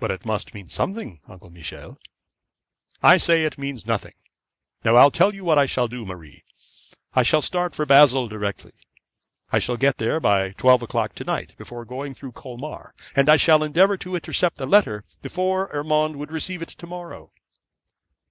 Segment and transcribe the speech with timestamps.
[0.00, 1.98] 'But it must mean something, Uncle Michel.'
[3.02, 4.14] 'I say it means nothing.
[4.82, 6.44] Now I'll tell you what I shall do, Marie.
[7.12, 8.72] I shall start for Basle directly.
[9.52, 13.36] I shall get there by twelve o'clock to night by going through Colmar, and I
[13.36, 17.30] shall endeavour to intercept the letter before Urmand would receive it to morrow.'